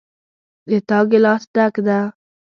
د 0.69 0.71
تا 0.87 0.99
ګلاس 1.11 1.43
ډک 1.53 1.75
ده 1.87 1.99